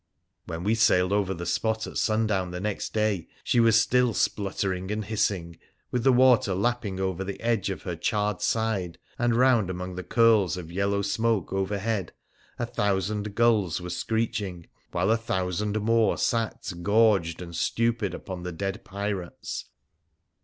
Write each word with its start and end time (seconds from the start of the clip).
When 0.45 0.63
we 0.63 0.73
sailed 0.73 1.13
over 1.13 1.31
the 1.31 1.45
spot 1.45 1.85
at 1.85 1.95
sundown 1.95 2.49
the 2.49 2.59
next 2.59 2.91
day, 2.91 3.27
she 3.43 3.59
was 3.59 3.79
still 3.79 4.15
spluttering 4.15 4.89
and 4.89 5.05
hissing, 5.05 5.59
with 5.91 6.03
the 6.03 6.11
water 6.11 6.55
lapping 6.55 6.99
over 6.99 7.23
the 7.23 7.39
edge 7.39 7.69
of 7.69 7.83
her 7.83 7.95
charred 7.95 8.41
side, 8.41 8.97
and 9.19 9.35
round 9.35 9.69
among 9.69 9.93
the 9.93 10.03
curls 10.03 10.57
of 10.57 10.71
yellow 10.71 11.03
smoke 11.03 11.53
overhead 11.53 12.13
a 12.57 12.65
thousand 12.65 13.35
gulls 13.35 13.79
were 13.79 13.91
screeching, 13.91 14.65
while 14.89 15.11
a 15.11 15.17
thousand 15.17 15.79
more 15.79 16.17
sat 16.17 16.73
gorged 16.81 17.39
and 17.39 17.55
stupid 17.55 18.15
upon 18.15 18.41
the 18.41 18.51
dead 18.51 18.83
pirates. 18.83 19.65